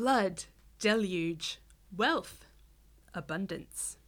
flood, 0.00 0.44
deluge, 0.78 1.58
wealth, 1.94 2.46
abundance. 3.12 3.98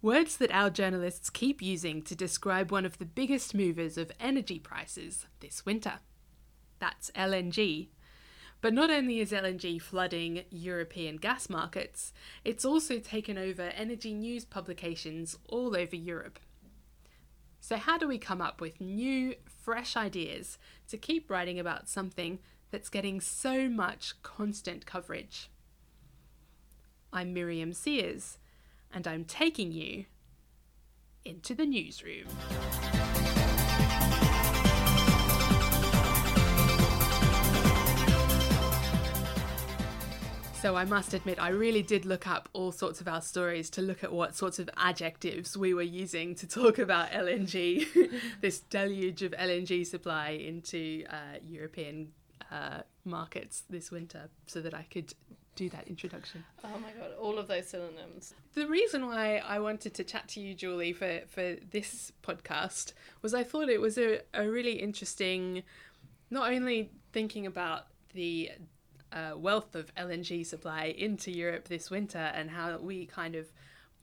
Words 0.00 0.36
that 0.36 0.52
our 0.52 0.70
journalists 0.70 1.28
keep 1.28 1.60
using 1.60 2.02
to 2.02 2.14
describe 2.14 2.70
one 2.70 2.84
of 2.86 2.98
the 2.98 3.04
biggest 3.04 3.52
movers 3.52 3.98
of 3.98 4.12
energy 4.20 4.60
prices 4.60 5.26
this 5.40 5.66
winter. 5.66 5.94
That's 6.78 7.10
LNG. 7.16 7.88
But 8.60 8.74
not 8.74 8.88
only 8.88 9.18
is 9.18 9.32
LNG 9.32 9.82
flooding 9.82 10.44
European 10.50 11.16
gas 11.16 11.50
markets, 11.50 12.12
it's 12.44 12.64
also 12.64 13.00
taken 13.00 13.36
over 13.36 13.62
energy 13.62 14.14
news 14.14 14.44
publications 14.44 15.36
all 15.48 15.76
over 15.76 15.96
Europe. 15.96 16.38
So, 17.58 17.74
how 17.74 17.98
do 17.98 18.06
we 18.06 18.18
come 18.18 18.40
up 18.40 18.60
with 18.60 18.80
new, 18.80 19.34
fresh 19.66 19.96
ideas 19.96 20.58
to 20.86 20.96
keep 20.96 21.28
writing 21.28 21.58
about 21.58 21.88
something 21.88 22.38
that's 22.70 22.88
getting 22.88 23.20
so 23.20 23.68
much 23.68 24.14
constant 24.22 24.86
coverage? 24.86 25.50
I'm 27.12 27.34
Miriam 27.34 27.72
Sears, 27.72 28.38
and 28.92 29.08
I'm 29.08 29.24
taking 29.24 29.72
you 29.72 30.04
into 31.24 31.52
the 31.52 31.66
newsroom. 31.66 32.26
So 40.66 40.74
I 40.74 40.84
must 40.84 41.14
admit, 41.14 41.40
I 41.40 41.50
really 41.50 41.84
did 41.84 42.04
look 42.04 42.26
up 42.26 42.48
all 42.52 42.72
sorts 42.72 43.00
of 43.00 43.06
our 43.06 43.22
stories 43.22 43.70
to 43.70 43.80
look 43.80 44.02
at 44.02 44.12
what 44.12 44.34
sorts 44.34 44.58
of 44.58 44.68
adjectives 44.76 45.56
we 45.56 45.72
were 45.72 45.82
using 45.82 46.34
to 46.34 46.48
talk 46.48 46.80
about 46.80 47.12
LNG, 47.12 48.10
this 48.40 48.58
deluge 48.58 49.22
of 49.22 49.30
LNG 49.30 49.86
supply 49.86 50.30
into 50.30 51.04
uh, 51.08 51.38
European 51.40 52.08
uh, 52.50 52.80
markets 53.04 53.62
this 53.70 53.92
winter, 53.92 54.28
so 54.48 54.60
that 54.60 54.74
I 54.74 54.82
could 54.90 55.14
do 55.54 55.68
that 55.68 55.86
introduction. 55.86 56.44
Oh 56.64 56.78
my 56.80 56.90
god, 57.00 57.12
all 57.16 57.38
of 57.38 57.46
those 57.46 57.68
synonyms. 57.68 58.34
The 58.54 58.66
reason 58.66 59.06
why 59.06 59.36
I 59.36 59.60
wanted 59.60 59.94
to 59.94 60.02
chat 60.02 60.26
to 60.30 60.40
you, 60.40 60.52
Julie, 60.52 60.92
for, 60.92 61.20
for 61.28 61.54
this 61.70 62.10
podcast 62.24 62.92
was 63.22 63.34
I 63.34 63.44
thought 63.44 63.68
it 63.68 63.80
was 63.80 63.98
a, 63.98 64.22
a 64.34 64.50
really 64.50 64.80
interesting, 64.80 65.62
not 66.28 66.50
only 66.50 66.90
thinking 67.12 67.46
about 67.46 67.86
the 68.14 68.50
uh, 69.12 69.32
wealth 69.36 69.74
of 69.74 69.94
LNG 69.94 70.44
supply 70.44 70.94
into 70.96 71.30
Europe 71.30 71.68
this 71.68 71.90
winter 71.90 72.18
and 72.34 72.50
how 72.50 72.76
we 72.78 73.06
kind 73.06 73.34
of 73.34 73.50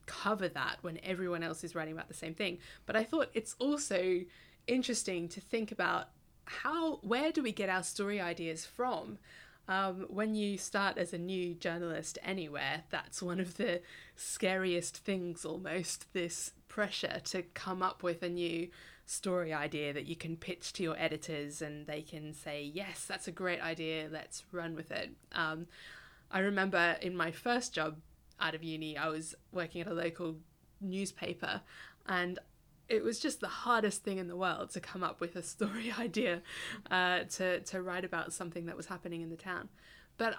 cover 0.06 0.48
that 0.50 0.78
when 0.82 1.00
everyone 1.04 1.44
else 1.44 1.64
is 1.64 1.76
writing 1.76 1.94
about 1.94 2.08
the 2.08 2.14
same 2.14 2.34
thing, 2.34 2.58
but 2.86 2.96
I 2.96 3.04
thought 3.04 3.30
it's 3.34 3.56
also 3.60 4.22
interesting 4.68 5.28
to 5.30 5.42
think 5.42 5.72
about 5.72 6.10
how 6.46 6.98
where 6.98 7.32
do 7.32 7.42
we 7.42 7.52
get 7.52 7.70
our 7.70 7.84
story 7.84 8.20
ideas 8.20 8.66
from? 8.66 9.18
Um, 9.68 10.08
when 10.10 10.36
you 10.36 10.58
start 10.58 10.98
as 10.98 11.14
a 11.14 11.18
new 11.18 11.54
journalist 11.54 12.20
anywhere, 12.22 12.84
that's 12.90 13.22
one 13.22 13.40
of 13.40 13.56
the 13.56 13.82
scariest 14.16 14.98
things 14.98 15.46
almost 15.46 16.12
this 16.14 16.52
pressure 16.68 17.22
to 17.26 17.44
come 17.44 17.82
up 17.82 18.04
with 18.04 18.24
a 18.24 18.30
new 18.30 18.68
story 19.06 19.54
idea 19.54 19.94
that 19.94 20.06
you 20.06 20.16
can 20.16 20.38
pitch 20.38 20.74
to 20.74 20.84
your 20.84 20.98
editors 20.98 21.62
and 21.62 21.88
they 21.88 22.02
can 22.02 22.34
say, 22.34 22.64
Yes, 22.64 23.06
that's 23.06 23.28
a 23.28 23.32
great 23.32 23.62
idea, 23.62 24.08
let's 24.12 24.44
run 24.52 24.76
with 24.76 24.92
it. 24.92 25.12
Um, 25.34 25.68
I 26.32 26.40
remember 26.40 26.98
in 27.02 27.16
my 27.16 27.32
first 27.32 27.74
job 27.74 27.98
out 28.40 28.56
of 28.56 28.64
uni, 28.64 28.98
I 28.98 29.10
was 29.10 29.36
working 29.52 29.82
at 29.82 29.88
a 29.88 29.94
local 29.94 30.38
newspaper 30.82 31.62
and 32.08 32.40
it 32.90 33.04
was 33.04 33.20
just 33.20 33.40
the 33.40 33.48
hardest 33.48 34.04
thing 34.04 34.18
in 34.18 34.28
the 34.28 34.36
world 34.36 34.70
to 34.72 34.80
come 34.80 35.04
up 35.04 35.20
with 35.20 35.36
a 35.36 35.44
story 35.44 35.94
idea 36.00 36.42
uh, 36.92 37.20
to, 37.24 37.62
to 37.62 37.82
write 37.82 38.06
about 38.06 38.34
something 38.34 38.66
that 38.66 38.78
was 38.78 38.88
happening 38.88 39.22
in 39.22 39.30
the 39.30 39.38
town. 39.38 39.70
But 40.18 40.36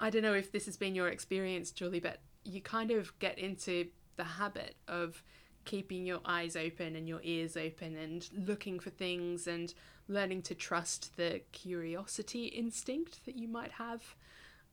I 0.00 0.10
don't 0.10 0.22
know 0.22 0.34
if 0.34 0.52
this 0.52 0.66
has 0.66 0.76
been 0.76 0.94
your 0.94 1.08
experience, 1.08 1.70
Julie, 1.70 2.00
but 2.00 2.20
you 2.44 2.60
kind 2.60 2.90
of 2.90 3.16
get 3.18 3.38
into 3.38 3.86
the 4.16 4.24
habit 4.24 4.76
of 4.88 5.22
keeping 5.64 6.06
your 6.06 6.20
eyes 6.24 6.56
open 6.56 6.96
and 6.96 7.08
your 7.08 7.20
ears 7.22 7.56
open 7.56 7.96
and 7.96 8.28
looking 8.34 8.80
for 8.80 8.90
things 8.90 9.46
and 9.46 9.74
learning 10.08 10.42
to 10.42 10.54
trust 10.54 11.16
the 11.16 11.40
curiosity 11.52 12.46
instinct 12.46 13.24
that 13.24 13.36
you 13.36 13.48
might 13.48 13.72
have 13.72 14.14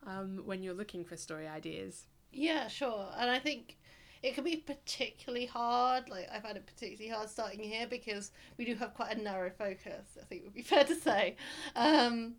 um, 0.06 0.42
when 0.46 0.64
you're 0.64 0.74
looking 0.74 1.04
for 1.04 1.16
story 1.18 1.48
ideas. 1.48 2.06
Yeah, 2.32 2.68
sure. 2.68 3.08
And 3.18 3.30
I 3.30 3.40
think 3.40 3.78
it 4.22 4.36
can 4.36 4.44
be 4.44 4.58
particularly 4.58 5.46
hard. 5.46 6.10
Like 6.10 6.28
I 6.32 6.40
found 6.40 6.58
it 6.58 6.66
particularly 6.66 7.10
hard 7.10 7.30
starting 7.30 7.60
here 7.60 7.88
because 7.88 8.32
we 8.58 8.66
do 8.66 8.76
have 8.76 8.94
quite 8.94 9.16
a 9.16 9.22
narrow 9.22 9.50
focus. 9.50 10.18
I 10.20 10.26
think 10.26 10.42
it 10.42 10.46
would 10.46 10.54
be 10.54 10.62
fair 10.64 10.84
to 10.84 10.96
say, 10.96 11.36
um, 11.76 12.36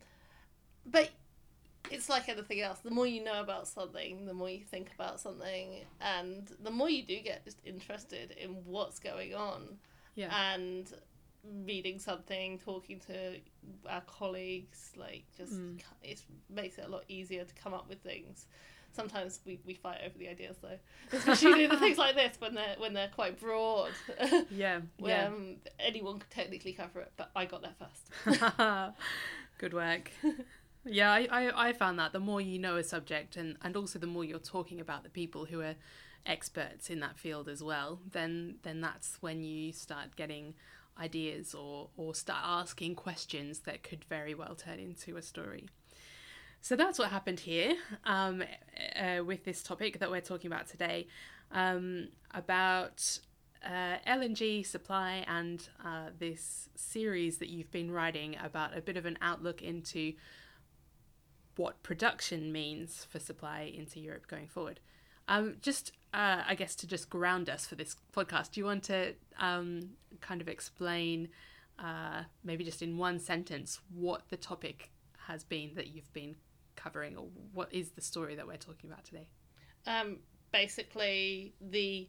but 0.87 1.11
it's 1.91 2.09
like 2.09 2.29
anything 2.29 2.61
else. 2.61 2.79
The 2.81 2.91
more 2.91 3.07
you 3.07 3.23
know 3.25 3.41
about 3.41 3.69
something, 3.69 4.27
the 4.27 4.35
more 4.35 4.51
you 4.51 4.65
think 4.65 4.91
about 4.95 5.21
something, 5.21 5.85
and 6.01 6.51
the 6.63 6.71
more 6.71 6.91
you 6.91 7.03
do 7.03 7.19
get 7.21 7.45
just 7.45 7.59
interested 7.65 8.33
in 8.33 8.51
what's 8.65 8.99
going 8.99 9.35
on. 9.35 9.79
Yeah. 10.15 10.35
And 10.55 10.93
reading 11.65 11.99
something, 11.99 12.59
talking 12.59 13.01
to 13.07 13.37
our 13.89 14.03
colleagues, 14.03 14.93
like 14.97 15.25
just 15.37 15.53
Mm. 15.55 15.81
it 16.03 16.21
makes 16.51 16.77
it 16.79 16.85
a 16.87 16.89
lot 16.91 17.05
easier 17.09 17.45
to 17.45 17.55
come 17.55 17.73
up 17.73 17.89
with 17.89 18.01
things. 18.03 18.47
Sometimes 18.93 19.39
we, 19.47 19.61
we 19.65 19.73
fight 19.75 20.01
over 20.05 20.19
the 20.19 20.29
ideas 20.29 20.57
though, 20.61 20.79
especially 21.17 21.67
the 21.69 21.77
things 21.79 21.97
like 21.97 22.17
this 22.17 22.35
when 22.41 22.55
they're 22.55 22.75
when 22.79 22.93
they're 22.93 23.09
quite 23.15 23.39
broad. 23.41 23.93
Yeah. 24.51 24.81
where 24.99 25.17
Yeah. 25.17 25.27
um, 25.29 25.57
anyone 25.79 26.19
could 26.19 26.31
technically 26.31 26.73
cover 26.73 27.01
it, 27.01 27.13
but 27.17 27.31
I 27.35 27.47
got 27.47 27.63
there 27.63 27.75
first. 27.79 28.95
Good 29.59 29.73
work. 29.73 30.11
Yeah, 30.85 31.13
I, 31.13 31.29
I, 31.31 31.69
I 31.69 31.73
found 31.73 31.99
that 31.99 32.13
the 32.13 32.21
more 32.21 32.41
you 32.41 32.59
know 32.59 32.77
a 32.77 32.85
subject 32.85 33.37
and, 33.37 33.57
and 33.63 33.77
also 33.77 33.99
the 33.99 34.07
more 34.07 34.25
you're 34.25 34.39
talking 34.39 34.81
about 34.81 35.03
the 35.03 35.11
people 35.11 35.45
who 35.45 35.61
are 35.61 35.75
experts 36.27 36.89
in 36.91 37.01
that 37.01 37.19
field 37.19 37.49
as 37.49 37.63
well, 37.63 38.01
then 38.11 38.57
then 38.63 38.81
that's 38.81 39.19
when 39.21 39.43
you 39.43 39.73
start 39.73 40.17
getting 40.17 40.55
ideas 40.99 41.55
or, 41.55 41.89
or 41.97 42.15
start 42.15 42.41
asking 42.45 42.95
questions 42.95 43.61
that 43.61 43.83
could 43.83 44.05
very 44.05 44.35
well 44.35 44.55
turn 44.55 44.79
into 44.79 45.17
a 45.17 45.23
story. 45.23 45.67
So 46.63 46.77
that's 46.77 46.99
what 46.99 47.09
happened 47.09 47.41
here 47.41 47.75
um, 48.05 48.43
uh, 48.95 49.25
with 49.25 49.45
this 49.45 49.63
topic 49.63 49.99
that 49.99 50.11
we're 50.11 50.21
talking 50.21 50.53
about 50.53 50.69
today 50.69 51.07
um, 51.53 52.09
about 52.33 53.19
uh, 53.65 53.97
LNG 54.07 54.67
supply 54.67 55.25
and 55.27 55.67
uh, 55.85 56.09
this 56.19 56.69
series 56.75 57.39
that 57.39 57.49
you've 57.49 57.71
been 57.71 57.91
writing 57.91 58.37
about 58.43 58.77
a 58.77 58.81
bit 58.83 58.97
of 58.97 59.07
an 59.07 59.19
outlook 59.23 59.63
into 59.63 60.13
what 61.57 61.83
production 61.83 62.53
means 62.53 63.07
for 63.11 63.19
supply 63.19 63.73
into 63.75 64.01
Europe 64.01 64.27
going 64.27 64.49
forward. 64.49 64.81
Um, 65.29 65.57
just, 65.61 65.93
uh, 66.13 66.43
I 66.47 66.55
guess, 66.55 66.75
to 66.77 66.87
just 66.87 67.09
ground 67.09 67.49
us 67.49 67.67
for 67.67 67.77
this 67.77 67.97
podcast, 68.13 68.53
do 68.53 68.61
you 68.61 68.65
want 68.65 68.85
to 68.85 69.15
um, 69.39 69.91
kind 70.21 70.41
of 70.41 70.49
explain, 70.49 71.29
uh, 71.79 72.23
maybe 72.43 72.65
just 72.65 72.83
in 72.83 72.99
one 72.99 73.19
sentence, 73.19 73.81
what 73.95 74.23
the 74.29 74.37
topic 74.37 74.91
has 75.27 75.45
been 75.45 75.73
that 75.77 75.89
you've 75.89 76.13
been 76.13 76.35
covering, 76.77 77.17
or 77.17 77.27
what 77.53 77.73
is 77.73 77.91
the 77.91 78.01
story 78.01 78.35
that 78.35 78.47
we're 78.47 78.57
talking 78.57 78.91
about 78.91 79.05
today? 79.05 79.29
Um, 79.87 80.19
basically, 80.53 81.55
the 81.61 82.09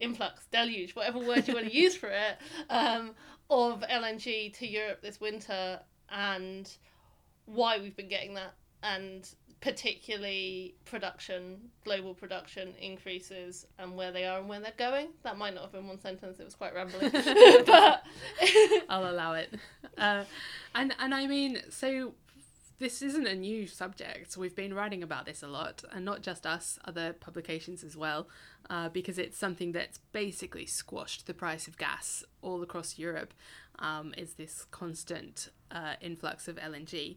influx, 0.00 0.46
deluge, 0.52 0.94
whatever 0.94 1.18
word 1.18 1.46
you 1.46 1.54
want 1.54 1.66
to 1.66 1.74
use 1.74 1.96
for 1.96 2.08
it, 2.08 2.38
um, 2.70 3.14
of 3.48 3.82
LNG 3.82 4.52
to 4.58 4.66
Europe 4.66 5.00
this 5.02 5.20
winter 5.20 5.80
and 6.10 6.76
why 7.46 7.78
we've 7.78 7.96
been 7.96 8.08
getting 8.08 8.34
that, 8.34 8.54
and 8.86 9.28
particularly 9.60 10.74
production, 10.84 11.58
global 11.84 12.14
production 12.14 12.74
increases, 12.80 13.66
and 13.78 13.96
where 13.96 14.12
they 14.12 14.24
are 14.24 14.38
and 14.38 14.48
where 14.48 14.60
they're 14.60 14.72
going. 14.76 15.08
That 15.24 15.38
might 15.38 15.54
not 15.54 15.64
have 15.64 15.72
been 15.72 15.88
one 15.88 16.00
sentence; 16.00 16.38
it 16.38 16.44
was 16.44 16.54
quite 16.54 16.74
rambling, 16.74 17.10
but 17.66 18.02
I'll 18.88 19.10
allow 19.10 19.34
it. 19.34 19.54
Uh, 19.98 20.24
and 20.74 20.94
and 20.98 21.14
I 21.14 21.26
mean, 21.26 21.62
so 21.70 22.14
this 22.78 23.00
isn't 23.02 23.26
a 23.26 23.34
new 23.34 23.66
subject. 23.66 24.36
We've 24.36 24.54
been 24.54 24.74
writing 24.74 25.02
about 25.02 25.26
this 25.26 25.42
a 25.42 25.48
lot, 25.48 25.82
and 25.92 26.04
not 26.04 26.22
just 26.22 26.46
us, 26.46 26.78
other 26.84 27.12
publications 27.12 27.82
as 27.82 27.96
well, 27.96 28.28
uh, 28.68 28.90
because 28.90 29.18
it's 29.18 29.38
something 29.38 29.72
that's 29.72 29.98
basically 30.12 30.66
squashed 30.66 31.26
the 31.26 31.34
price 31.34 31.66
of 31.66 31.78
gas 31.78 32.22
all 32.42 32.62
across 32.62 32.98
Europe. 32.98 33.32
Um, 33.78 34.14
is 34.16 34.34
this 34.34 34.64
constant 34.70 35.50
uh, 35.70 35.94
influx 36.00 36.48
of 36.48 36.56
LNG? 36.56 37.16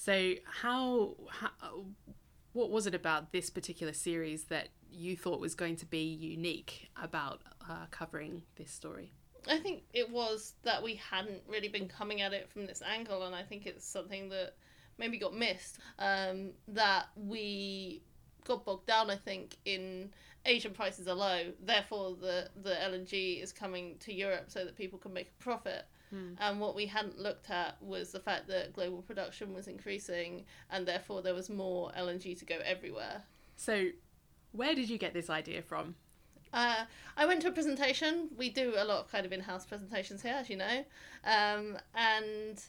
So 0.00 0.32
how, 0.46 1.14
how 1.28 1.50
what 2.54 2.70
was 2.70 2.86
it 2.86 2.94
about 2.94 3.32
this 3.32 3.50
particular 3.50 3.92
series 3.92 4.44
that 4.44 4.68
you 4.90 5.14
thought 5.14 5.40
was 5.40 5.54
going 5.54 5.76
to 5.76 5.84
be 5.84 6.04
unique 6.04 6.88
about 6.96 7.42
uh, 7.68 7.84
covering 7.90 8.40
this 8.56 8.70
story? 8.70 9.12
I 9.46 9.58
think 9.58 9.82
it 9.92 10.08
was 10.08 10.54
that 10.62 10.82
we 10.82 10.94
hadn't 10.94 11.42
really 11.46 11.68
been 11.68 11.86
coming 11.86 12.22
at 12.22 12.32
it 12.32 12.48
from 12.48 12.64
this 12.64 12.80
angle, 12.80 13.24
and 13.24 13.34
I 13.34 13.42
think 13.42 13.66
it's 13.66 13.86
something 13.86 14.30
that 14.30 14.54
maybe 14.96 15.18
got 15.18 15.36
missed. 15.36 15.80
Um, 15.98 16.52
that 16.68 17.08
we 17.14 18.00
got 18.44 18.64
bogged 18.64 18.86
down, 18.86 19.10
I 19.10 19.16
think, 19.16 19.58
in 19.66 20.08
Asian 20.46 20.72
prices 20.72 21.08
are 21.08 21.14
low, 21.14 21.52
therefore 21.62 22.16
the 22.18 22.48
the 22.62 22.70
LNG 22.70 23.42
is 23.42 23.52
coming 23.52 23.96
to 24.00 24.14
Europe 24.14 24.46
so 24.48 24.64
that 24.64 24.76
people 24.76 24.98
can 24.98 25.12
make 25.12 25.28
a 25.28 25.42
profit. 25.42 25.84
And 26.38 26.60
what 26.60 26.74
we 26.74 26.86
hadn't 26.86 27.18
looked 27.18 27.50
at 27.50 27.80
was 27.82 28.12
the 28.12 28.20
fact 28.20 28.48
that 28.48 28.72
global 28.72 29.02
production 29.02 29.54
was 29.54 29.68
increasing 29.68 30.44
and 30.70 30.86
therefore 30.86 31.22
there 31.22 31.34
was 31.34 31.48
more 31.48 31.90
LNG 31.98 32.38
to 32.38 32.44
go 32.44 32.58
everywhere. 32.64 33.22
So, 33.56 33.88
where 34.52 34.74
did 34.74 34.90
you 34.90 34.98
get 34.98 35.14
this 35.14 35.30
idea 35.30 35.62
from? 35.62 35.94
Uh, 36.52 36.84
I 37.16 37.26
went 37.26 37.42
to 37.42 37.48
a 37.48 37.52
presentation. 37.52 38.28
We 38.36 38.50
do 38.50 38.74
a 38.76 38.84
lot 38.84 39.00
of 39.00 39.12
kind 39.12 39.24
of 39.24 39.32
in 39.32 39.40
house 39.40 39.64
presentations 39.64 40.22
here, 40.22 40.34
as 40.36 40.50
you 40.50 40.56
know. 40.56 40.84
Um, 41.24 41.78
and 41.94 42.60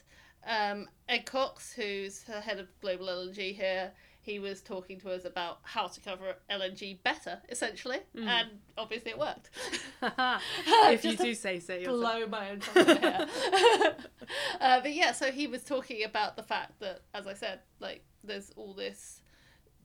um, 0.46 0.88
Ed 1.08 1.26
Cox, 1.26 1.72
who's 1.72 2.20
the 2.22 2.40
head 2.40 2.58
of 2.58 2.68
global 2.80 3.06
LNG 3.06 3.54
here, 3.54 3.92
he 4.22 4.38
was 4.38 4.60
talking 4.60 5.00
to 5.00 5.10
us 5.10 5.24
about 5.24 5.58
how 5.62 5.88
to 5.88 6.00
cover 6.00 6.36
LNG 6.48 7.02
better, 7.02 7.40
essentially. 7.48 7.98
And 8.14 8.48
obviously 8.78 9.10
it 9.10 9.18
worked. 9.18 9.50
if 10.02 11.04
you 11.04 11.16
do 11.16 11.34
say 11.34 11.58
so 11.58 11.74
yourself. 11.74 12.00
blow 12.00 12.26
my 12.28 12.50
own 12.50 12.60
here. 12.72 13.26
uh, 14.60 14.80
but 14.80 14.94
yeah, 14.94 15.10
so 15.10 15.32
he 15.32 15.48
was 15.48 15.64
talking 15.64 16.04
about 16.04 16.36
the 16.36 16.44
fact 16.44 16.78
that, 16.78 17.02
as 17.12 17.26
I 17.26 17.34
said, 17.34 17.60
like 17.80 18.04
there's 18.22 18.52
all 18.54 18.74
this 18.74 19.22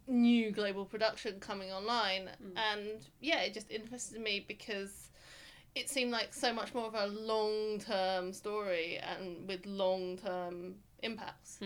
new 0.08 0.52
global 0.52 0.86
production 0.86 1.40
coming 1.40 1.72
online, 1.72 2.30
and 2.56 3.08
yeah, 3.20 3.42
it 3.42 3.56
just 3.56 3.72
interested 3.72 4.22
me 4.22 4.46
because 4.48 5.10
it 5.78 5.90
seemed 5.90 6.12
like 6.12 6.34
so 6.34 6.54
much 6.54 6.74
more 6.74 6.88
of 6.88 6.96
a 6.96 7.08
long 7.08 7.80
term 7.80 8.34
story 8.34 8.98
and 8.98 9.48
with 9.48 9.66
long 9.66 10.18
term 10.18 10.76
impacts. 11.04 11.60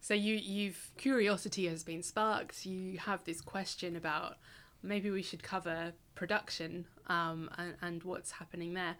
So 0.00 0.14
you 0.14 0.34
you've 0.34 0.90
curiosity 0.96 1.66
has 1.68 1.84
been 1.84 2.02
sparked. 2.02 2.66
You 2.66 2.98
have 2.98 3.22
this 3.24 3.40
question 3.40 3.96
about 3.96 4.36
maybe 4.82 5.10
we 5.10 5.22
should 5.22 5.42
cover 5.42 5.92
production 6.14 6.86
um, 7.06 7.50
and, 7.56 7.74
and 7.80 8.02
what's 8.02 8.32
happening 8.32 8.74
there. 8.74 8.96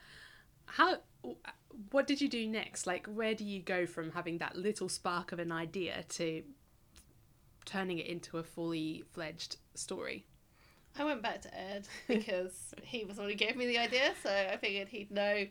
How 0.66 0.98
what 1.90 2.06
did 2.06 2.20
you 2.20 2.28
do 2.28 2.46
next? 2.46 2.86
Like 2.86 3.06
where 3.06 3.34
do 3.34 3.44
you 3.44 3.60
go 3.60 3.86
from 3.86 4.12
having 4.12 4.38
that 4.38 4.56
little 4.56 4.88
spark 4.88 5.32
of 5.32 5.38
an 5.38 5.50
idea 5.50 6.04
to 6.10 6.42
turning 7.64 7.98
it 7.98 8.06
into 8.06 8.38
a 8.38 8.42
fully 8.44 9.04
fledged 9.12 9.56
story? 9.74 10.26
I 10.98 11.04
went 11.04 11.22
back 11.22 11.42
to 11.42 11.58
Ed 11.58 11.88
because 12.08 12.74
he 12.82 13.04
was 13.04 13.16
the 13.16 13.22
one 13.22 13.30
who 13.30 13.36
gave 13.36 13.56
me 13.56 13.66
the 13.66 13.78
idea, 13.78 14.12
so 14.22 14.30
I 14.30 14.56
figured 14.56 14.88
he'd 14.88 15.10
know 15.10 15.46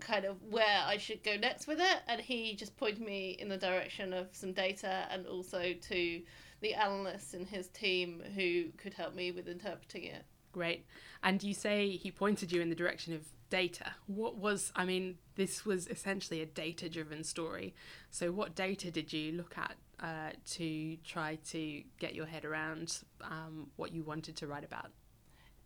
kind 0.00 0.24
of 0.24 0.42
where 0.50 0.82
I 0.84 0.96
should 0.96 1.22
go 1.22 1.36
next 1.36 1.66
with 1.66 1.80
it, 1.80 1.98
and 2.08 2.20
he 2.20 2.54
just 2.56 2.76
pointed 2.76 3.00
me 3.02 3.36
in 3.38 3.48
the 3.48 3.56
direction 3.56 4.12
of 4.12 4.28
some 4.32 4.52
data 4.52 5.06
and 5.10 5.26
also 5.26 5.74
to 5.74 6.22
the 6.60 6.74
analysts 6.74 7.34
in 7.34 7.46
his 7.46 7.68
team 7.68 8.22
who 8.34 8.66
could 8.76 8.94
help 8.94 9.14
me 9.14 9.30
with 9.30 9.48
interpreting 9.48 10.04
it. 10.04 10.24
Great. 10.52 10.84
And 11.22 11.42
you 11.42 11.54
say 11.54 11.90
he 11.90 12.10
pointed 12.10 12.50
you 12.50 12.60
in 12.60 12.70
the 12.70 12.74
direction 12.74 13.14
of 13.14 13.22
data. 13.50 13.92
What 14.06 14.36
was, 14.36 14.72
I 14.74 14.84
mean, 14.84 15.18
this 15.36 15.64
was 15.64 15.86
essentially 15.88 16.40
a 16.40 16.46
data 16.46 16.88
driven 16.88 17.24
story. 17.24 17.74
So, 18.10 18.32
what 18.32 18.54
data 18.54 18.90
did 18.90 19.12
you 19.12 19.32
look 19.32 19.56
at 19.56 19.76
uh, 20.00 20.30
to 20.52 20.96
try 20.98 21.38
to 21.50 21.82
get 21.98 22.14
your 22.14 22.26
head 22.26 22.44
around 22.44 22.98
um, 23.22 23.68
what 23.76 23.92
you 23.92 24.02
wanted 24.02 24.36
to 24.36 24.46
write 24.46 24.64
about? 24.64 24.90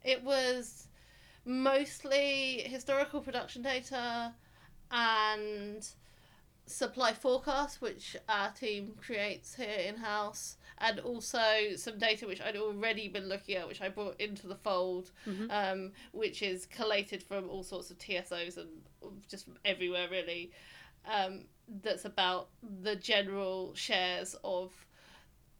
It 0.02 0.22
was 0.22 0.88
mostly 1.44 2.62
historical 2.66 3.20
production 3.20 3.62
data 3.62 4.34
and 4.90 5.86
supply 6.66 7.12
forecast, 7.12 7.80
which 7.82 8.16
our 8.28 8.50
team 8.50 8.94
creates 9.00 9.54
here 9.54 9.78
in 9.86 9.96
house, 9.96 10.56
and 10.78 10.98
also 11.00 11.42
some 11.76 11.98
data 11.98 12.26
which 12.26 12.40
I'd 12.40 12.56
already 12.56 13.08
been 13.08 13.28
looking 13.28 13.56
at, 13.56 13.68
which 13.68 13.82
I 13.82 13.88
brought 13.88 14.20
into 14.20 14.46
the 14.46 14.56
fold, 14.56 15.10
um, 15.50 15.92
which 16.12 16.42
is 16.42 16.66
collated 16.66 17.22
from 17.22 17.48
all 17.50 17.62
sorts 17.62 17.90
of 17.90 17.98
TSOs 17.98 18.56
and 18.56 18.68
just 19.28 19.44
from 19.44 19.58
everywhere 19.64 20.08
really. 20.10 20.50
Um, 21.06 21.44
that's 21.82 22.04
about 22.04 22.48
the 22.82 22.96
general 22.96 23.74
shares 23.74 24.36
of 24.44 24.72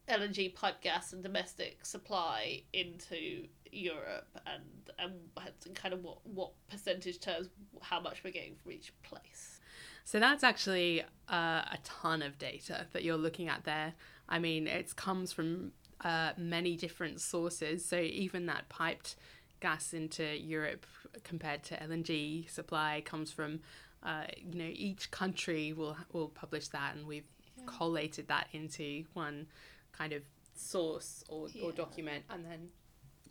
LNG 0.09 0.55
pipe 0.55 0.83
gas 0.83 1.13
and 1.13 1.23
domestic 1.23 1.85
supply 1.85 2.63
into 2.73 3.47
Europe 3.71 4.29
and 4.47 4.63
and 4.99 5.75
kind 5.75 5.95
of 5.95 6.03
what 6.03 6.19
what 6.25 6.51
percentage 6.71 7.21
terms 7.21 7.49
how 7.83 8.01
much 8.01 8.23
we're 8.23 8.33
getting 8.33 8.55
from 8.57 8.73
each 8.73 8.93
place. 9.03 9.61
So, 10.05 10.21
that's 10.21 10.45
actually 10.45 11.03
uh, 11.31 11.63
a 11.73 11.79
ton 11.83 12.21
of 12.21 12.39
data 12.39 12.87
that 12.93 13.05
you're 13.05 13.17
looking 13.17 13.49
at 13.49 13.65
there. 13.65 13.95
I 14.29 14.39
mean, 14.39 14.67
it 14.67 14.95
comes 14.97 15.33
from 15.33 15.73
uh, 16.03 16.33
many 16.37 16.77
different 16.77 17.23
sources. 17.23 17.85
So, 17.85 17.97
even 17.99 18.45
that 18.47 18.69
piped 18.69 19.17
gas 19.61 19.95
into 19.95 20.37
Europe 20.37 20.85
compared 21.23 21.63
to 21.65 21.77
LNG 21.77 22.51
supply 22.51 23.03
comes 23.05 23.33
from, 23.33 23.61
uh, 24.05 24.25
you 24.37 24.59
know, 24.59 24.71
each 24.73 25.11
country 25.11 25.73
will 25.73 25.97
will 26.13 26.29
publish 26.29 26.69
that, 26.69 26.95
and 26.95 27.07
we've 27.07 27.29
collated 27.67 28.29
that 28.29 28.49
into 28.53 29.05
one 29.15 29.47
kind 29.93 30.13
of 30.13 30.23
source 30.55 31.25
or, 31.29 31.49
or 31.63 31.73
document, 31.73 32.25
and 32.31 32.45
then 32.45 32.69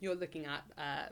you're 0.00 0.14
looking 0.14 0.46
at 0.46 0.62
uh, 0.76 1.08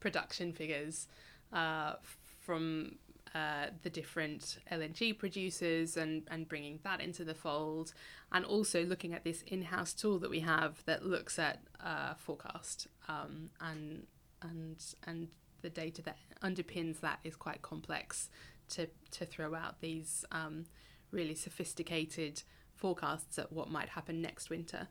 production 0.00 0.52
figures 0.52 1.08
uh, 1.52 1.94
from 2.40 2.96
uh, 3.34 3.66
the 3.82 3.90
different 3.90 4.58
LNG 4.70 5.16
producers 5.16 5.96
and, 5.96 6.22
and 6.30 6.48
bringing 6.48 6.78
that 6.84 7.00
into 7.00 7.24
the 7.24 7.34
fold, 7.34 7.94
and 8.30 8.44
also 8.44 8.84
looking 8.84 9.14
at 9.14 9.24
this 9.24 9.42
in-house 9.46 9.92
tool 9.92 10.18
that 10.18 10.30
we 10.30 10.40
have 10.40 10.84
that 10.86 11.04
looks 11.04 11.38
at 11.38 11.60
uh, 11.82 12.14
forecast 12.14 12.88
um, 13.08 13.50
and 13.60 14.06
and 14.42 14.84
and 15.06 15.28
the 15.62 15.70
data 15.70 16.02
that 16.02 16.18
underpins 16.42 17.00
that 17.00 17.20
is 17.24 17.36
quite 17.36 17.62
complex 17.62 18.28
to 18.70 18.88
to 19.10 19.24
throw 19.24 19.54
out 19.54 19.80
these 19.80 20.24
um, 20.32 20.64
really 21.10 21.34
sophisticated 21.34 22.42
forecasts 22.74 23.38
at 23.38 23.52
what 23.52 23.70
might 23.70 23.90
happen 23.90 24.20
next 24.20 24.50
winter. 24.50 24.88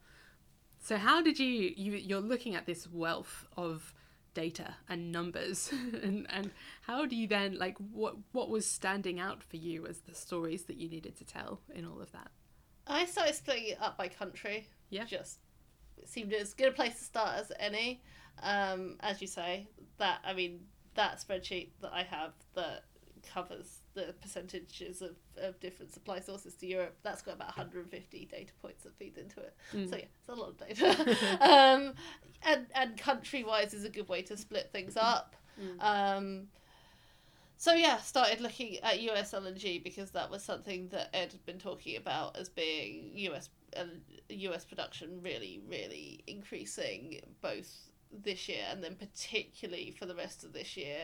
So 0.79 0.97
how 0.97 1.21
did 1.21 1.39
you, 1.39 1.73
you 1.75 1.93
you're 1.93 2.21
looking 2.21 2.55
at 2.55 2.65
this 2.65 2.87
wealth 2.87 3.47
of 3.57 3.93
data 4.33 4.75
and 4.87 5.11
numbers 5.11 5.71
and 6.01 6.25
and 6.29 6.51
how 6.83 7.05
do 7.05 7.15
you 7.15 7.27
then 7.27 7.57
like 7.57 7.77
what 7.91 8.15
what 8.31 8.49
was 8.49 8.65
standing 8.65 9.19
out 9.19 9.43
for 9.43 9.57
you 9.57 9.85
as 9.85 9.99
the 9.99 10.15
stories 10.15 10.63
that 10.63 10.77
you 10.77 10.89
needed 10.89 11.17
to 11.17 11.25
tell 11.25 11.59
in 11.73 11.85
all 11.85 12.01
of 12.01 12.11
that? 12.13 12.31
I 12.87 13.05
started 13.05 13.35
splitting 13.35 13.67
it 13.67 13.81
up 13.81 13.97
by 13.97 14.07
country. 14.07 14.67
Yeah. 14.89 15.05
Just 15.05 15.39
it 15.97 16.09
seemed 16.09 16.33
as 16.33 16.53
good 16.53 16.69
a 16.69 16.71
place 16.71 16.97
to 16.97 17.03
start 17.03 17.39
as 17.39 17.51
any. 17.59 18.01
Um, 18.41 18.97
as 19.01 19.21
you 19.21 19.27
say, 19.27 19.67
that 19.97 20.19
I 20.25 20.33
mean 20.33 20.61
that 20.95 21.23
spreadsheet 21.25 21.69
that 21.81 21.91
I 21.93 22.03
have 22.03 22.33
that 22.55 22.83
covers 23.33 23.79
the 23.93 24.15
percentages 24.21 25.01
of, 25.01 25.15
of 25.37 25.59
different 25.59 25.93
supply 25.93 26.19
sources 26.19 26.55
to 26.55 26.65
Europe, 26.65 26.95
that's 27.03 27.21
got 27.21 27.35
about 27.35 27.47
150 27.47 28.25
data 28.25 28.51
points 28.61 28.83
that 28.83 28.95
feed 28.97 29.17
into 29.17 29.39
it. 29.39 29.55
So 29.89 29.95
yeah, 29.97 30.05
it's 30.19 30.29
a 30.29 30.33
lot 30.33 30.49
of 30.49 30.57
data. 30.57 31.41
um, 31.41 31.93
and 32.43 32.67
and 32.73 32.97
country 32.97 33.43
wise 33.43 33.73
is 33.73 33.85
a 33.85 33.89
good 33.89 34.07
way 34.07 34.21
to 34.23 34.37
split 34.37 34.69
things 34.71 34.97
up. 34.97 35.35
Um, 35.79 36.47
so 37.57 37.73
yeah, 37.73 37.97
started 37.97 38.41
looking 38.41 38.77
at 38.79 39.01
US 39.01 39.33
LNG 39.33 39.83
because 39.83 40.11
that 40.11 40.31
was 40.31 40.43
something 40.43 40.87
that 40.89 41.09
Ed 41.13 41.31
had 41.31 41.45
been 41.45 41.59
talking 41.59 41.97
about 41.97 42.37
as 42.37 42.49
being 42.49 43.11
US 43.15 43.49
uh, 43.77 43.83
US 44.29 44.65
production 44.65 45.21
really 45.21 45.61
really 45.67 46.23
increasing 46.27 47.21
both 47.41 47.90
this 48.23 48.49
year 48.49 48.63
and 48.69 48.83
then 48.83 48.95
particularly 48.95 49.95
for 49.97 50.05
the 50.05 50.15
rest 50.15 50.43
of 50.43 50.51
this 50.51 50.75
year 50.75 50.97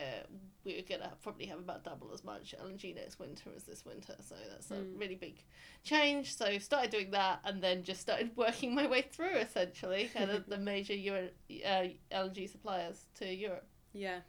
we're 0.64 0.82
gonna 0.82 1.10
probably 1.22 1.46
have 1.46 1.58
about 1.58 1.82
double 1.82 2.10
as 2.12 2.22
much 2.22 2.54
LNG 2.62 2.94
next 2.94 3.18
winter 3.18 3.50
as 3.56 3.64
this 3.64 3.84
winter 3.84 4.14
so 4.20 4.34
that's 4.50 4.70
a 4.70 4.82
really 4.96 5.14
big 5.14 5.42
change 5.84 6.36
so 6.36 6.58
started 6.58 6.90
doing 6.90 7.10
that 7.10 7.40
and 7.44 7.62
then 7.62 7.82
just 7.82 8.00
started 8.00 8.30
working 8.36 8.74
my 8.74 8.86
way 8.86 9.02
through 9.02 9.36
essentially 9.36 10.10
kind 10.14 10.30
of 10.30 10.46
the 10.46 10.58
major 10.58 10.94
Euro, 10.94 11.28
uh, 11.66 11.84
LNG 12.12 12.50
suppliers 12.50 13.06
to 13.14 13.26
Europe 13.26 13.64
Yeah. 13.92 14.20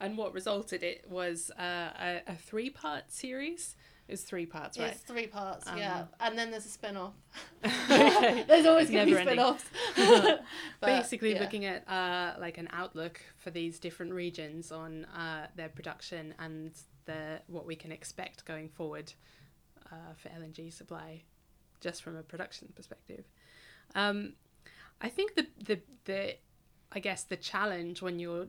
And 0.00 0.18
what 0.18 0.34
resulted 0.34 0.82
it 0.82 1.04
was 1.08 1.50
uh, 1.58 1.90
a, 2.00 2.22
a 2.26 2.34
three 2.34 2.70
part 2.70 3.12
series. 3.12 3.76
It 4.08 4.12
was 4.12 4.22
three 4.22 4.46
parts, 4.46 4.78
right? 4.78 4.90
It's 4.92 5.00
three 5.00 5.26
parts, 5.26 5.66
Um, 5.66 5.78
yeah. 5.78 6.04
And 6.20 6.36
then 6.36 6.50
there's 6.50 6.66
a 6.66 6.68
spin 6.68 6.96
off. 6.96 7.14
There's 7.62 8.66
always 8.66 8.90
going 8.90 9.08
to 9.08 9.14
be 9.14 9.20
spin 9.22 9.38
offs. 9.38 9.64
Basically, 10.80 11.38
looking 11.38 11.64
at 11.64 11.88
uh, 11.88 12.34
like 12.38 12.58
an 12.58 12.68
outlook 12.72 13.20
for 13.36 13.50
these 13.50 13.78
different 13.78 14.12
regions 14.12 14.72
on 14.72 15.04
uh, 15.06 15.46
their 15.56 15.68
production 15.68 16.34
and 16.38 16.72
the 17.04 17.40
what 17.46 17.64
we 17.64 17.76
can 17.76 17.92
expect 17.92 18.44
going 18.44 18.68
forward 18.68 19.12
uh, 19.90 20.14
for 20.16 20.28
LNG 20.30 20.72
supply, 20.72 21.22
just 21.80 22.02
from 22.02 22.16
a 22.16 22.22
production 22.22 22.72
perspective. 22.74 23.24
Um, 23.94 24.34
I 25.00 25.08
think 25.08 25.36
the 25.36 25.46
the 25.64 25.80
the 26.04 26.36
I 26.90 27.00
guess 27.00 27.22
the 27.24 27.36
challenge 27.36 28.02
when 28.02 28.18
you're 28.18 28.46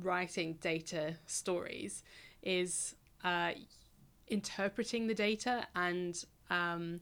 writing 0.00 0.54
data 0.60 1.16
stories 1.26 2.02
is 2.42 2.94
uh, 3.24 3.52
interpreting 4.28 5.06
the 5.06 5.14
data 5.14 5.66
and 5.74 6.24
um, 6.50 7.00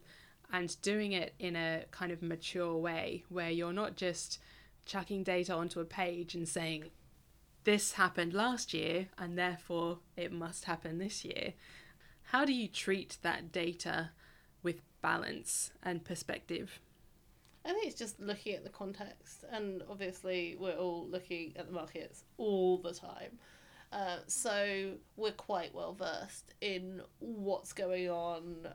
and 0.53 0.81
doing 0.83 1.13
it 1.13 1.35
in 1.39 1.57
a 1.57 1.85
kind 1.91 2.11
of 2.13 2.23
mature 2.23 2.77
way 2.77 3.25
where 3.29 3.51
you're 3.51 3.73
not 3.73 3.97
just 3.97 4.39
chucking 4.85 5.23
data 5.23 5.55
onto 5.55 5.81
a 5.81 5.85
page 5.85 6.35
and 6.35 6.49
saying 6.49 6.85
this 7.65 7.93
happened 7.93 8.33
last 8.33 8.75
year 8.75 9.09
and 9.19 9.39
therefore 9.39 9.99
it 10.17 10.33
must 10.33 10.65
happen 10.65 10.99
this 10.99 11.25
year 11.25 11.53
how 12.31 12.45
do 12.45 12.53
you 12.53 12.69
treat 12.69 13.19
that 13.23 13.51
data 13.51 14.11
with 14.63 14.83
balance 15.03 15.73
and 15.83 16.05
perspective? 16.05 16.79
I 17.65 17.73
think 17.73 17.87
it's 17.87 17.99
just 17.99 18.21
looking 18.21 18.55
at 18.55 18.63
the 18.63 18.71
context, 18.71 19.45
and 19.51 19.83
obviously 19.91 20.57
we're 20.59 20.77
all 20.77 21.09
looking 21.09 21.53
at 21.57 21.67
the 21.67 21.73
markets 21.73 22.23
all 22.39 22.79
the 22.79 22.95
time. 22.95 23.39
Uh, 23.93 24.19
so 24.27 24.93
we're 25.17 25.33
quite 25.33 25.75
well 25.75 25.93
versed 25.93 26.55
in 26.61 27.01
what's 27.19 27.73
going 27.73 28.09
on, 28.09 28.69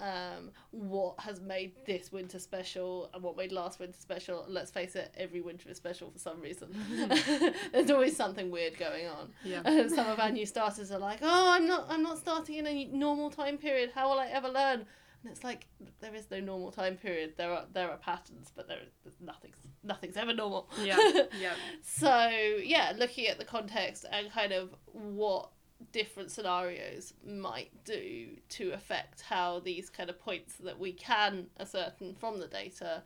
um, 0.00 0.50
what 0.70 1.20
has 1.20 1.40
made 1.40 1.72
this 1.86 2.10
winter 2.10 2.38
special, 2.38 3.10
and 3.12 3.22
what 3.22 3.36
made 3.36 3.52
last 3.52 3.78
winter 3.78 3.98
special. 4.00 4.46
Let's 4.48 4.70
face 4.70 4.96
it, 4.96 5.12
every 5.16 5.42
winter 5.42 5.68
is 5.68 5.76
special 5.76 6.10
for 6.10 6.18
some 6.18 6.40
reason. 6.40 6.74
There's 7.72 7.90
always 7.90 8.16
something 8.16 8.50
weird 8.50 8.78
going 8.78 9.06
on. 9.06 9.28
Yeah. 9.44 9.60
And 9.64 9.90
some 9.90 10.06
of 10.06 10.18
our 10.18 10.30
new 10.30 10.46
starters 10.46 10.90
are 10.90 10.98
like, 10.98 11.18
"Oh, 11.20 11.50
I'm 11.52 11.66
not, 11.66 11.86
I'm 11.90 12.02
not 12.02 12.16
starting 12.16 12.56
in 12.56 12.66
a 12.66 12.84
normal 12.86 13.30
time 13.30 13.58
period. 13.58 13.90
How 13.94 14.08
will 14.08 14.18
I 14.18 14.28
ever 14.28 14.48
learn?" 14.48 14.86
And 15.26 15.34
it's 15.34 15.42
like 15.42 15.66
there 15.98 16.14
is 16.14 16.30
no 16.30 16.38
normal 16.38 16.70
time 16.70 16.96
period. 16.96 17.32
There 17.36 17.50
are 17.50 17.64
there 17.72 17.90
are 17.90 17.96
patterns, 17.96 18.52
but 18.54 18.68
there 18.68 18.78
is 19.04 19.12
nothing's 19.20 19.56
nothing's 19.82 20.16
ever 20.16 20.32
normal. 20.32 20.70
Yeah. 20.80 20.96
Yeah. 21.40 21.54
so 21.82 22.28
yeah, 22.62 22.92
looking 22.96 23.26
at 23.26 23.36
the 23.36 23.44
context 23.44 24.04
and 24.12 24.30
kind 24.30 24.52
of 24.52 24.70
what 24.92 25.50
different 25.90 26.30
scenarios 26.30 27.12
might 27.26 27.72
do 27.84 28.36
to 28.50 28.70
affect 28.70 29.22
how 29.22 29.58
these 29.58 29.90
kind 29.90 30.10
of 30.10 30.18
points 30.20 30.54
that 30.62 30.78
we 30.78 30.92
can 30.92 31.46
ascertain 31.58 32.14
from 32.14 32.38
the 32.38 32.46
data, 32.46 33.02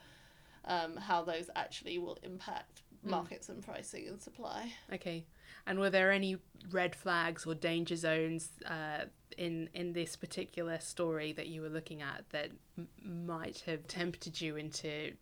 um, 0.66 0.98
how 0.98 1.22
those 1.22 1.48
actually 1.56 1.96
will 1.96 2.18
impact 2.22 2.82
markets 3.02 3.48
and 3.48 3.64
pricing 3.64 4.08
and 4.08 4.20
supply. 4.20 4.70
Okay. 4.92 5.24
And 5.66 5.78
were 5.78 5.90
there 5.90 6.12
any 6.12 6.36
red 6.70 6.94
flags 6.94 7.46
or 7.46 7.54
danger 7.54 7.96
zones 7.96 8.50
uh, 8.66 9.06
in 9.38 9.68
in 9.74 9.92
this 9.92 10.16
particular 10.16 10.78
story 10.80 11.32
that 11.32 11.46
you 11.48 11.62
were 11.62 11.68
looking 11.68 12.02
at 12.02 12.24
that 12.30 12.50
m- 12.78 12.88
might 13.26 13.62
have 13.66 13.86
tempted 13.86 14.40
you 14.40 14.56
into 14.56 15.12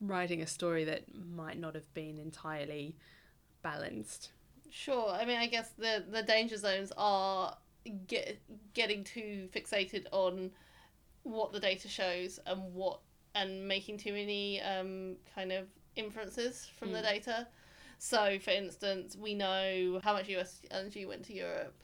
writing 0.00 0.40
a 0.42 0.46
story 0.46 0.84
that 0.84 1.02
might 1.14 1.58
not 1.58 1.74
have 1.74 1.92
been 1.94 2.18
entirely 2.18 2.94
balanced? 3.62 4.30
Sure. 4.70 5.08
I 5.10 5.24
mean, 5.24 5.38
I 5.38 5.46
guess 5.46 5.70
the 5.78 6.04
the 6.10 6.22
danger 6.22 6.56
zones 6.56 6.92
are 6.96 7.56
get 8.06 8.38
getting 8.74 9.02
too 9.04 9.48
fixated 9.52 10.06
on 10.12 10.50
what 11.22 11.52
the 11.52 11.60
data 11.60 11.88
shows 11.88 12.38
and 12.46 12.74
what 12.74 13.00
and 13.34 13.66
making 13.66 13.98
too 13.98 14.12
many 14.12 14.60
um, 14.62 15.16
kind 15.34 15.52
of 15.52 15.66
inferences 15.96 16.68
from 16.78 16.92
the 16.92 16.98
Mm. 16.98 17.02
data. 17.02 17.46
So, 17.98 18.38
for 18.38 18.50
instance, 18.50 19.16
we 19.16 19.34
know 19.34 20.00
how 20.04 20.12
much 20.12 20.28
US 20.28 20.60
energy 20.70 21.04
went 21.06 21.24
to 21.24 21.32
Europe, 21.34 21.74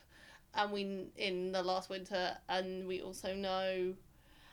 and 0.55 0.71
we 0.71 1.07
in 1.17 1.51
the 1.51 1.61
last 1.63 1.89
winter, 1.89 2.37
and 2.49 2.87
we 2.87 3.01
also 3.01 3.33
know 3.35 3.95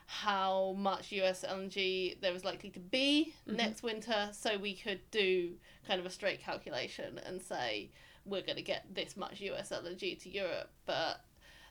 how 0.07 0.75
much 0.77 1.11
US 1.13 1.43
LNG 1.45 2.21
there 2.21 2.33
was 2.33 2.45
likely 2.45 2.71
to 2.71 2.81
be 2.81 3.35
Mhm. 3.47 3.57
next 3.57 3.83
winter. 3.83 4.31
So 4.33 4.59
we 4.59 4.75
could 4.75 5.01
do 5.11 5.59
kind 5.87 5.99
of 6.01 6.07
a 6.07 6.11
straight 6.11 6.41
calculation 6.41 7.19
and 7.19 7.41
say 7.41 7.91
we're 8.25 8.43
going 8.43 8.57
to 8.57 8.63
get 8.63 8.95
this 8.95 9.17
much 9.17 9.41
US 9.41 9.71
LNG 9.73 10.15
to 10.17 10.29
Europe, 10.29 10.71
but 10.85 11.25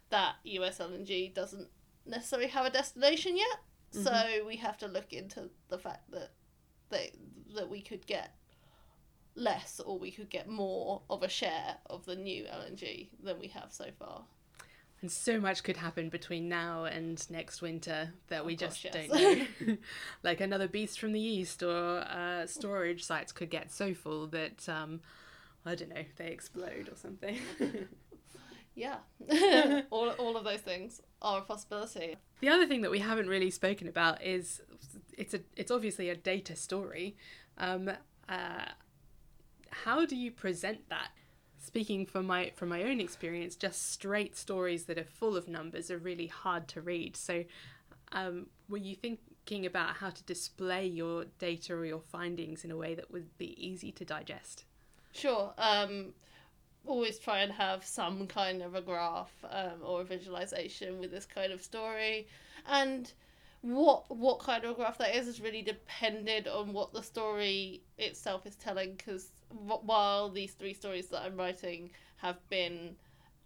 that 0.09 0.35
US 0.43 0.79
LNG 0.79 1.29
doesn't 1.33 1.69
necessarily 2.05 2.47
have 2.49 2.65
a 2.65 2.69
destination 2.69 3.37
yet. 3.37 3.59
So 3.91 4.45
we 4.45 4.55
have 4.57 4.77
to 4.79 4.87
look 4.87 5.11
into 5.13 5.49
the 5.67 5.77
fact 5.77 6.09
that 6.11 6.31
they, 6.89 7.11
that 7.55 7.69
we 7.69 7.81
could 7.81 8.07
get 8.07 8.35
less 9.35 9.79
or 9.79 9.97
we 9.97 10.11
could 10.11 10.29
get 10.29 10.47
more 10.47 11.01
of 11.09 11.23
a 11.23 11.29
share 11.29 11.77
of 11.89 12.05
the 12.05 12.15
new 12.15 12.43
LNG 12.45 13.09
than 13.23 13.39
we 13.39 13.47
have 13.47 13.71
so 13.71 13.85
far. 13.97 14.23
And 15.01 15.11
so 15.11 15.39
much 15.39 15.63
could 15.63 15.77
happen 15.77 16.09
between 16.09 16.47
now 16.47 16.85
and 16.85 17.27
next 17.31 17.61
winter 17.61 18.13
that 18.27 18.45
we 18.45 18.53
Oh, 18.53 18.55
just 18.57 18.83
gosh, 18.83 18.93
yes. 18.93 19.09
don't 19.09 19.67
know. 19.67 19.77
like 20.23 20.41
another 20.41 20.67
beast 20.67 20.99
from 20.99 21.11
the 21.11 21.19
east, 21.19 21.63
or 21.63 21.99
uh, 22.01 22.45
storage 22.45 23.03
sites 23.03 23.31
could 23.31 23.49
get 23.49 23.71
so 23.71 23.95
full 23.95 24.27
that 24.27 24.69
um, 24.69 25.01
I 25.65 25.73
don't 25.73 25.89
know, 25.89 26.03
they 26.17 26.27
explode 26.27 26.87
or 26.91 26.95
something. 26.95 27.39
Yeah, 28.73 28.99
all, 29.91 30.09
all 30.11 30.37
of 30.37 30.45
those 30.45 30.61
things 30.61 31.01
are 31.21 31.39
a 31.39 31.41
possibility. 31.41 32.15
The 32.39 32.47
other 32.47 32.65
thing 32.65 32.81
that 32.83 32.89
we 32.89 32.99
haven't 32.99 33.27
really 33.27 33.51
spoken 33.51 33.85
about 33.89 34.23
is 34.23 34.61
it's 35.17 35.33
a 35.33 35.41
it's 35.57 35.71
obviously 35.71 36.09
a 36.09 36.15
data 36.15 36.55
story. 36.55 37.17
Um, 37.57 37.91
uh, 38.29 38.65
how 39.71 40.05
do 40.05 40.15
you 40.15 40.31
present 40.31 40.89
that? 40.89 41.09
Speaking 41.59 42.05
from 42.05 42.25
my 42.25 42.51
from 42.55 42.69
my 42.69 42.83
own 42.83 42.99
experience, 42.99 43.55
just 43.55 43.91
straight 43.91 44.35
stories 44.35 44.85
that 44.85 44.97
are 44.97 45.03
full 45.03 45.37
of 45.37 45.47
numbers 45.47 45.91
are 45.91 45.97
really 45.97 46.27
hard 46.27 46.67
to 46.69 46.81
read. 46.81 47.15
So, 47.15 47.43
um, 48.11 48.47
were 48.67 48.77
you 48.77 48.95
thinking 48.95 49.65
about 49.65 49.97
how 49.97 50.09
to 50.09 50.23
display 50.23 50.87
your 50.87 51.25
data 51.37 51.73
or 51.73 51.85
your 51.85 52.01
findings 52.01 52.63
in 52.63 52.71
a 52.71 52.77
way 52.77 52.95
that 52.95 53.11
would 53.11 53.37
be 53.37 53.55
easy 53.63 53.91
to 53.91 54.05
digest? 54.05 54.65
Sure. 55.13 55.53
Um, 55.57 56.13
always 56.85 57.19
try 57.19 57.39
and 57.39 57.51
have 57.51 57.85
some 57.85 58.25
kind 58.27 58.61
of 58.63 58.73
a 58.73 58.81
graph 58.81 59.31
um, 59.49 59.81
or 59.83 60.01
a 60.01 60.03
visualization 60.03 60.99
with 60.99 61.11
this 61.11 61.25
kind 61.25 61.53
of 61.53 61.61
story, 61.61 62.27
and 62.67 63.13
what 63.61 64.15
what 64.15 64.39
kind 64.39 64.63
of 64.63 64.75
graph 64.75 64.97
that 64.97 65.15
is 65.15 65.27
is 65.27 65.39
really 65.39 65.61
dependent 65.61 66.47
on 66.47 66.73
what 66.73 66.93
the 66.93 67.03
story 67.03 67.83
itself 67.97 68.45
is 68.45 68.55
telling. 68.55 68.95
Because 68.95 69.29
while 69.49 70.29
these 70.29 70.53
three 70.53 70.73
stories 70.73 71.07
that 71.07 71.21
I'm 71.21 71.37
writing 71.37 71.91
have 72.17 72.37
been 72.49 72.95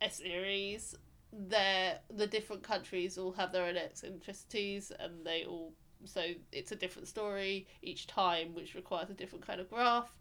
a 0.02 0.10
series, 0.10 0.96
they're 1.34 2.00
the 2.10 2.28
different 2.28 2.64
countries 2.64 3.18
all 3.18 3.34
have 3.34 3.52
their 3.52 3.66
own 3.66 3.78
eccentricities, 3.78 4.92
and 5.00 5.26
they 5.26 5.44
all 5.44 5.74
so 6.06 6.22
it's 6.52 6.72
a 6.72 6.76
different 6.76 7.08
story 7.08 7.68
each 7.82 8.08
time, 8.08 8.54
which 8.54 8.76
requires 8.76 9.10
a 9.10 9.14
different 9.14 9.46
kind 9.46 9.60
of 9.60 9.70
graph. 9.70 10.14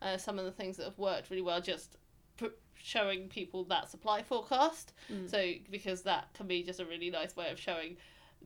Uh, 0.00 0.16
some 0.16 0.38
of 0.38 0.44
the 0.44 0.50
things 0.50 0.76
that 0.76 0.84
have 0.84 0.98
worked 0.98 1.30
really 1.30 1.42
well 1.42 1.60
just 1.60 1.96
pr- 2.36 2.46
showing 2.74 3.28
people 3.28 3.64
that 3.64 3.90
supply 3.90 4.22
forecast. 4.22 4.92
Mm. 5.12 5.30
So 5.30 5.52
because 5.70 6.02
that 6.02 6.32
can 6.34 6.46
be 6.46 6.62
just 6.62 6.80
a 6.80 6.84
really 6.84 7.10
nice 7.10 7.36
way 7.36 7.50
of 7.50 7.58
showing 7.58 7.96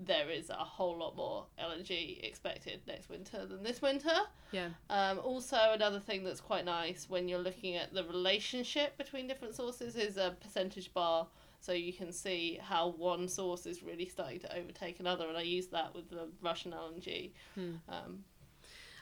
there 0.05 0.31
is 0.31 0.51
a 0.51 0.55
whole 0.55 0.99
lot 0.99 1.17
more 1.17 1.47
LNG 1.59 2.23
expected 2.25 2.81
next 2.87 3.09
winter 3.09 3.47
than 3.47 3.63
this 3.63 3.81
winter. 3.81 4.15
Yeah. 4.53 4.69
Um, 4.91 5.19
also, 5.19 5.57
another 5.73 6.01
thing 6.01 6.25
that's 6.25 6.41
quite 6.41 6.65
nice 6.65 7.07
when 7.09 7.29
you're 7.29 7.39
looking 7.41 7.77
at 7.77 7.93
the 7.93 8.05
relationship 8.05 8.97
between 8.99 9.27
different 9.27 9.55
sources 9.55 9.97
is 9.97 10.17
a 10.17 10.37
percentage 10.41 10.93
bar. 10.93 11.27
So 11.61 11.73
you 11.73 11.93
can 11.93 12.13
see 12.13 12.61
how 12.63 12.89
one 12.89 13.27
source 13.29 13.67
is 13.67 13.83
really 13.83 14.07
starting 14.07 14.39
to 14.41 14.57
overtake 14.57 15.01
another, 15.01 15.27
and 15.29 15.37
I 15.37 15.43
use 15.43 15.67
that 15.69 15.95
with 15.95 16.11
the 16.11 16.29
Russian 16.41 16.73
LNG. 16.73 17.33
Hmm. 17.55 17.75
Um, 17.89 18.25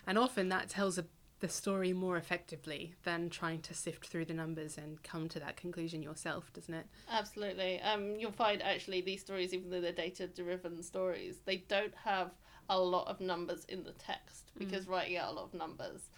And 0.07 0.19
often 0.19 0.49
that 0.51 0.69
tells 0.69 0.99
a, 0.99 1.05
the 1.41 1.49
story 1.49 1.93
more 1.93 2.17
effectively 2.17 2.95
than 3.03 3.29
trying 3.29 3.61
to 3.61 3.75
sift 3.75 4.07
through 4.07 4.25
the 4.25 4.33
numbers 4.35 4.79
and 4.79 5.03
come 5.03 5.29
to 5.29 5.41
that 5.41 5.57
conclusion 5.57 6.03
yourself, 6.03 6.53
doesn't 6.53 6.75
it? 6.75 6.87
Absolutely. 7.11 7.81
Um, 7.83 8.17
you'll 8.19 8.33
find 8.33 8.63
actually 8.63 9.01
these 9.03 9.21
stories, 9.21 9.53
even 9.53 9.71
though 9.71 9.81
they're 9.81 9.93
data 9.93 10.27
driven 10.27 10.83
stories, 10.83 11.41
they 11.45 11.57
don't 11.69 11.95
have 12.05 12.31
a 12.71 12.79
lot 12.81 13.09
of 13.09 13.21
numbers 13.21 13.65
in 13.67 13.85
the 13.85 13.93
text 13.93 14.51
because 14.57 14.87
writing 14.89 15.17
out 15.19 15.33
a 15.33 15.35
lot 15.35 15.45
of 15.45 15.55
numbers, 15.55 16.09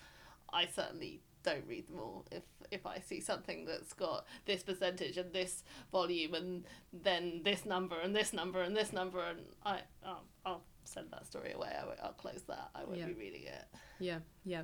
I 0.53 0.67
certainly 0.67 1.21
don't 1.43 1.67
read 1.67 1.89
them 1.89 1.99
all. 1.99 2.27
If 2.31 2.43
if 2.71 2.85
I 2.87 2.99
see 2.99 3.21
something 3.21 3.65
that's 3.65 3.93
got 3.93 4.27
this 4.45 4.63
percentage 4.65 5.17
and 5.17 5.33
this 5.33 5.63
volume 5.93 6.35
and 6.35 6.65
then 6.93 7.41
this 7.45 7.65
number 7.65 7.99
and 8.01 8.15
this 8.15 8.33
number 8.33 8.61
and 8.63 8.77
this 8.77 8.93
number 8.93 9.21
and 9.21 9.41
I 9.65 9.81
I'll, 10.05 10.25
I'll 10.45 10.63
send 10.85 11.11
that 11.13 11.27
story 11.27 11.53
away. 11.53 11.71
I 11.81 11.85
won't, 11.87 11.99
I'll 12.03 12.13
close 12.13 12.43
that. 12.49 12.71
I 12.75 12.85
won't 12.85 12.99
Yeah. 12.99 13.07
be 13.07 13.15
reading 13.15 13.43
it. 13.45 13.65
Yeah, 14.01 14.19
yeah. 14.45 14.63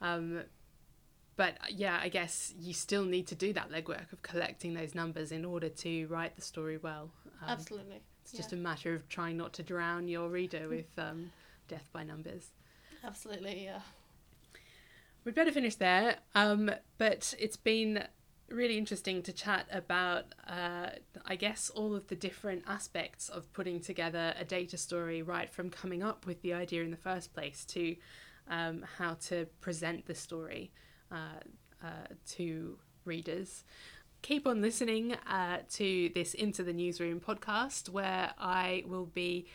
Um, 0.00 0.42
but 1.36 1.56
yeah, 1.70 1.98
I 2.02 2.08
guess 2.08 2.52
you 2.58 2.74
still 2.74 3.04
need 3.04 3.28
to 3.28 3.34
do 3.34 3.52
that 3.52 3.70
legwork 3.70 4.12
of 4.12 4.22
collecting 4.22 4.74
those 4.74 4.94
numbers 4.94 5.30
in 5.30 5.44
order 5.44 5.68
to 5.68 6.06
write 6.06 6.34
the 6.34 6.42
story 6.42 6.78
well. 6.78 7.10
Um, 7.42 7.50
Absolutely. 7.50 8.00
It's 8.22 8.32
just 8.32 8.52
a 8.52 8.56
matter 8.56 8.94
of 8.94 9.08
trying 9.08 9.36
not 9.36 9.52
to 9.54 9.62
drown 9.62 10.08
your 10.08 10.28
reader 10.28 10.68
with 10.68 10.98
um, 10.98 11.30
death 11.68 11.88
by 11.92 12.02
numbers. 12.02 12.50
Absolutely. 13.04 13.64
Yeah. 13.64 13.80
We'd 15.24 15.34
better 15.34 15.52
finish 15.52 15.76
there. 15.76 16.16
Um, 16.34 16.70
but 16.98 17.34
it's 17.38 17.56
been 17.56 18.04
really 18.50 18.78
interesting 18.78 19.22
to 19.22 19.32
chat 19.32 19.66
about, 19.72 20.34
uh, 20.46 20.88
I 21.24 21.36
guess, 21.36 21.70
all 21.70 21.94
of 21.94 22.08
the 22.08 22.16
different 22.16 22.64
aspects 22.66 23.28
of 23.28 23.52
putting 23.52 23.80
together 23.80 24.34
a 24.38 24.44
data 24.44 24.76
story, 24.76 25.22
right 25.22 25.50
from 25.50 25.70
coming 25.70 26.02
up 26.02 26.26
with 26.26 26.42
the 26.42 26.52
idea 26.52 26.82
in 26.82 26.90
the 26.90 26.96
first 26.96 27.32
place 27.32 27.64
to 27.66 27.96
um, 28.48 28.84
how 28.98 29.14
to 29.28 29.46
present 29.60 30.06
the 30.06 30.14
story 30.14 30.72
uh, 31.12 31.40
uh, 31.82 32.14
to 32.30 32.78
readers. 33.04 33.64
Keep 34.22 34.46
on 34.46 34.60
listening 34.60 35.14
uh, 35.30 35.58
to 35.74 36.10
this 36.14 36.34
Into 36.34 36.62
the 36.62 36.72
Newsroom 36.72 37.20
podcast, 37.20 37.88
where 37.88 38.32
I 38.38 38.82
will 38.86 39.06
be 39.06 39.46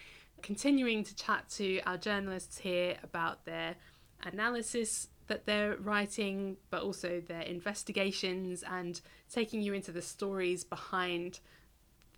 continuing 0.42 1.04
to 1.04 1.16
chat 1.16 1.50
to 1.50 1.80
our 1.82 1.98
journalists 1.98 2.58
here 2.58 2.98
about 3.04 3.46
their 3.46 3.76
analysis 4.24 5.10
that 5.28 5.46
they're 5.46 5.78
writing, 5.78 6.58
but 6.70 6.82
also 6.82 7.22
their 7.22 7.42
investigations 7.42 8.64
and 8.70 9.00
taking 9.32 9.62
you 9.62 9.74
into 9.74 9.92
the 9.92 10.02
stories 10.02 10.64
behind 10.64 11.40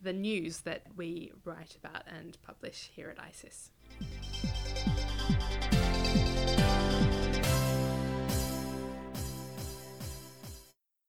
the 0.02 0.14
news 0.14 0.60
that 0.62 0.84
we 0.96 1.32
write 1.46 1.76
about 1.76 2.04
and 2.08 2.38
publish 2.44 2.92
here 2.96 3.10
at 3.10 3.18
ICIS. 3.18 4.55